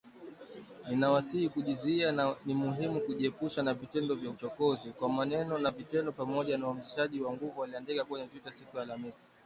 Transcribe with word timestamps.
“Ninawasihi 0.89 1.49
kujizuia 1.49 2.11
na 2.11 2.35
ni 2.45 2.53
muhimu 2.53 3.01
kujiepusha 3.01 3.63
na 3.63 3.73
vitendo 3.73 4.15
vya 4.15 4.29
uchokozi, 4.31 4.89
kwa 4.91 5.09
maneno 5.09 5.57
na 5.57 5.71
vitendo, 5.71 6.11
pamoja 6.11 6.57
na 6.57 6.65
uhamasishaji 6.67 7.21
wa 7.21 7.33
nguvu” 7.33 7.63
aliandika 7.63 8.05
kwenye 8.05 8.27
Twitter 8.27 8.53
siku 8.53 8.77
ya 8.77 8.83
Alhamisi 8.83 9.23